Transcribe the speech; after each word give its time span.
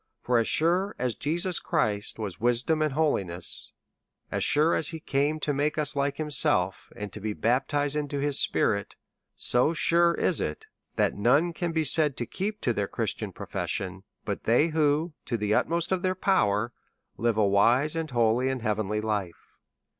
For 0.23 0.39
as 0.39 0.47
siire 0.47 0.93
as 0.97 1.13
Jesus 1.13 1.59
Christ 1.59 2.17
was 2.17 2.39
wisdom 2.39 2.81
and 2.81 2.93
holiness, 2.93 3.71
as 4.31 4.43
sure 4.43 4.73
as 4.73 4.87
he 4.87 4.99
came 4.99 5.39
to 5.41 5.53
make 5.53 5.77
us 5.77 5.95
like 5.95 6.17
himself, 6.17 6.91
and 6.95 7.13
to 7.13 7.19
be 7.19 7.33
baptized 7.33 7.95
in 7.95 8.09
his 8.09 8.39
spirit, 8.39 8.95
so 9.35 9.73
sure 9.75 10.15
it 10.15 10.41
is 10.41 10.43
that 10.95 11.13
none 11.13 11.53
can 11.53 11.71
be 11.71 11.83
said 11.83 12.17
to 12.17 12.25
keep 12.25 12.61
to 12.61 12.73
their 12.73 12.87
Christian 12.87 13.31
profession 13.31 14.01
but 14.25 14.45
those 14.45 14.73
who, 14.73 15.13
to 15.27 15.37
the 15.37 15.53
utmost 15.53 15.91
of 15.91 16.01
their 16.01 16.15
power, 16.15 16.73
live 17.17 17.37
a 17.37 17.45
wise, 17.45 17.93
holy, 17.93 18.49
and 18.49 18.63
heavenly 18.63 19.01
life. 19.01 19.53